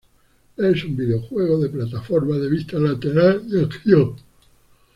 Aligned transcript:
Es 0.57 0.83
un 0.83 0.97
videojuego 0.97 1.59
de 1.59 1.69
plataformas 1.69 2.39
de 2.41 2.49
vista 2.49 2.79
lateral 2.79 3.43
y 3.47 3.59
acción. 3.63 4.15